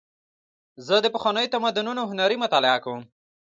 زه 0.85 0.95
د 1.03 1.07
پخوانیو 1.15 1.51
تمدنونو 1.53 2.01
هنرونه 2.11 2.41
مطالعه 2.43 2.79
کوم. 2.85 3.01